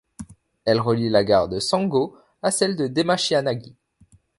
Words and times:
Elle 0.65 0.81
relie 0.81 1.09
la 1.09 1.23
gare 1.23 1.47
de 1.47 1.59
Sanjō 1.59 2.15
à 2.41 2.49
celle 2.49 2.75
de 2.75 2.87
Demachiyanagi. 2.87 3.75